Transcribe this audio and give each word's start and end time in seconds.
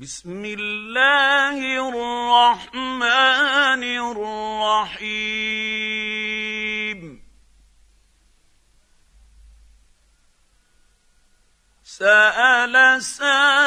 بسم 0.00 0.44
الله 0.44 1.58
الرحمن 1.88 3.02
الرحيم. 4.96 5.20
سأل 11.84 13.02
سائل 13.02 13.60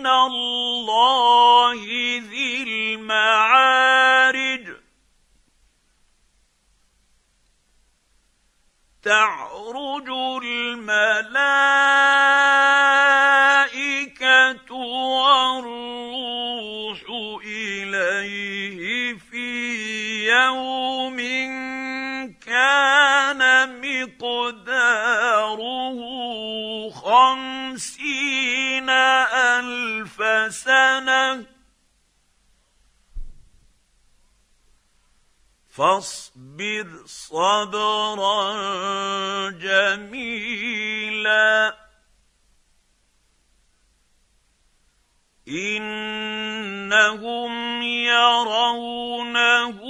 من 0.00 0.06
الله 0.06 1.82
ذي 2.30 2.62
المعارج. 2.62 4.66
تعرج 9.02 10.08
الملائكة 10.44 11.12
والروح 15.12 17.00
إليه 17.44 19.14
في 19.18 19.48
يوم 20.28 21.16
كان 22.46 22.89
فاصبر 35.80 36.86
صبرا 37.06 38.52
جميلا. 39.50 40.60
إنهم 45.48 46.72
يرونه 47.82 49.80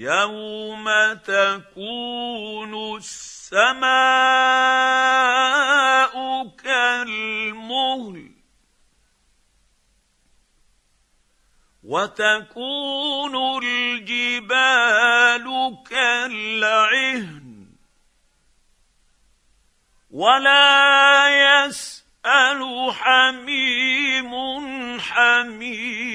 يوم 0.00 0.88
تكون 1.12 2.96
السماء 2.96 3.90
كالمهل 6.64 8.30
وتكون 11.84 13.62
الجبال 13.64 15.46
كالعهن 15.90 17.66
ولا 20.10 21.28
يسال 21.28 22.92
حميم 22.92 24.32
حميما 25.00 26.10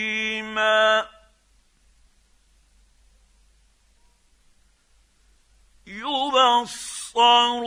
يبصرونهم 6.06 7.66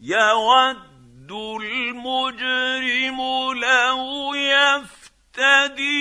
يود 0.00 0.92
المجرم 1.32 3.18
لو 3.52 4.34
يفتدي 4.34 5.92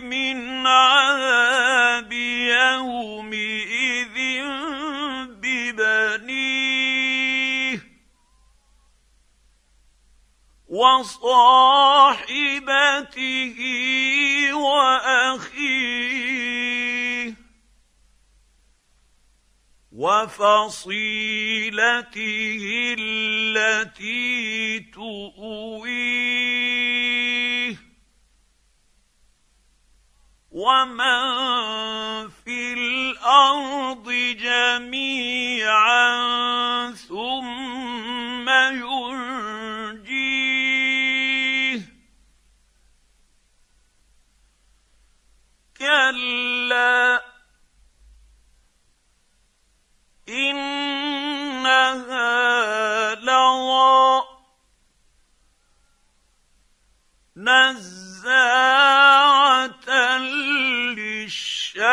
من 0.00 0.66
عذاب 0.66 2.12
يومئذ 2.52 4.16
ببنيه 5.42 6.70
وصاحبته 10.68 11.50
وأخيه 14.54 15.99
وفصيلته 19.92 20.94
التي 22.98 24.78
تؤويه. 24.80 26.10
ومن 30.50 32.28
في 32.28 32.72
الأرض 32.72 34.10
جميعا 34.40 36.10
ثم 36.92 38.48
ينجيه 38.48 39.49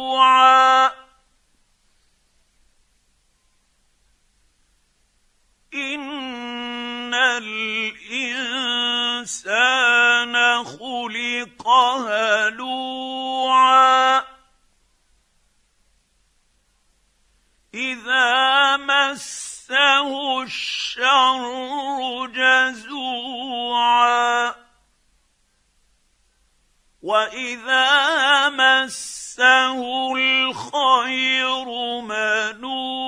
إن 5.74 7.14
الإنسان 7.14 8.58
خلق 10.64 11.26
هلوعا 12.07 12.97
إذا 17.73 18.77
مسه 18.77 20.43
الشر 20.43 22.27
جزوعا. 22.27 23.27
وإذا 27.01 28.49
مسه 28.49 30.16
الخير 30.16 31.66
منوعا. 32.01 33.06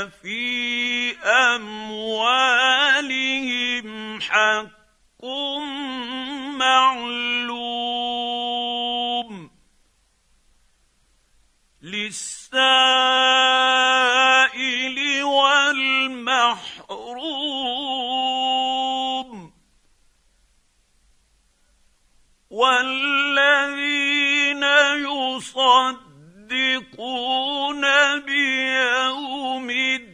في 0.09 1.17
أموالهم 1.25 2.61
حق 4.21 4.80
للسائل 12.11 13.23
والمحروم 15.23 16.01
والذين 22.49 23.43
يصدقون 25.07 25.83
بيوم 28.19 29.69
الدين 29.69 30.11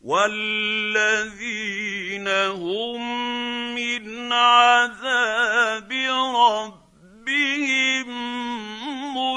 والذين 0.00 1.48
هم 2.28 3.00
من 3.74 4.32
عذاب 4.32 5.92
ربهم 5.92 6.83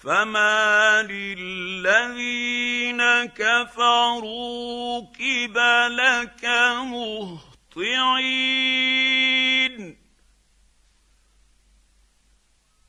فما 0.07 1.01
للذين 1.01 3.01
كفروا 3.25 4.99
قبلك 4.99 6.45
مهطعين. 6.85 8.37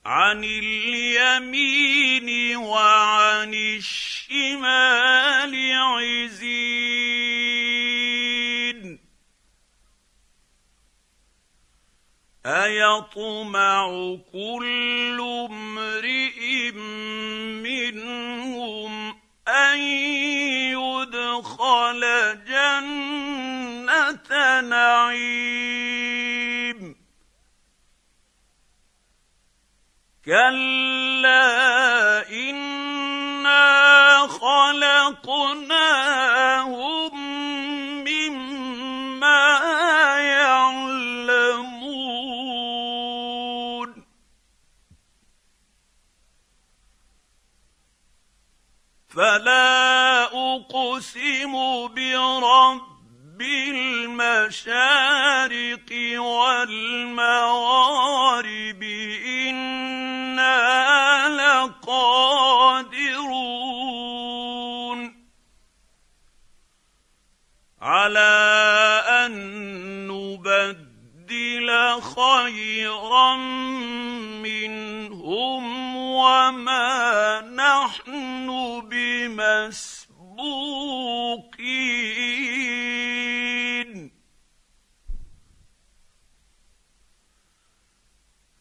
عن 0.05 0.45
اليمين 0.45 2.57
وعن 2.57 3.55
الشمال 3.55 5.73
عزين. 5.73 6.98
أيطمع 12.49 13.87
كل 14.33 15.19
امرئ 15.51 16.73
منهم 17.63 19.17
أن 19.49 19.79
يدخل 20.73 22.03
جنة 22.49 24.31
نعيم. 24.61 25.89
كلا 30.25 31.49
إنا 32.31 33.69
خلقناهم 34.29 35.59
فلا 49.19 50.25
اقسم 50.25 51.53
برب 51.89 53.43
المشارق 53.71 55.01
والمغارب 56.19 57.53
أنا 59.27 60.59
لقادرون 61.29 62.19
على 67.83 69.03
ان 69.09 69.33
نبدل 70.09 71.69
خيرا 72.01 73.37
منهم 74.43 75.97
وما 75.97 77.41
نحن 77.41 78.49
مسبوقين 79.67 81.49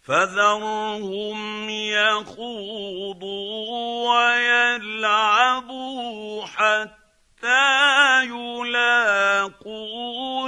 فذرهم 0.08 1.70
يخوضوا 1.70 3.18
ويلعبوا 4.10 5.66
حتى 6.46 6.98
يلاقوا 8.24 9.70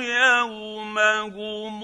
يومهم 0.01 1.83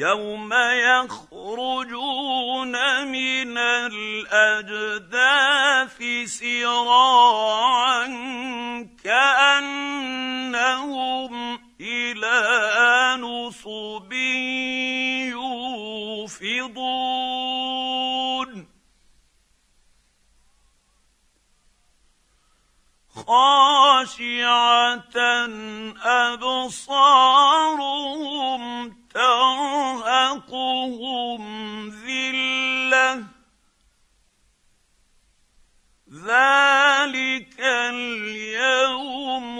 يوم 0.00 0.52
يخرجون 0.96 2.74
من 3.06 3.58
الأجداث 3.92 5.18
سراعا 6.24 8.06
كأنهم 9.04 10.52
إلى 11.80 13.16
نصب 13.20 14.12
يوفضون. 16.40 16.90
خاشعة 23.26 25.16
أبصارهم 26.02 27.40
ترهقهم 29.14 30.90
ذلة. 31.90 33.24
ذلك 36.12 37.60
اليوم 37.60 39.59